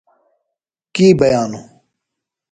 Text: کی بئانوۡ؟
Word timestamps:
کی 0.93 1.07
بئانوۡ؟ 1.19 1.65